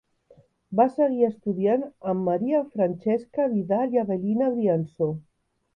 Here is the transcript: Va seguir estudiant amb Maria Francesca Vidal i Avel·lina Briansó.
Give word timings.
Va 0.79 0.87
seguir 0.93 1.27
estudiant 1.27 1.85
amb 2.13 2.27
Maria 2.31 2.65
Francesca 2.73 3.47
Vidal 3.55 3.97
i 3.99 4.05
Avel·lina 4.07 4.53
Briansó. 4.57 5.15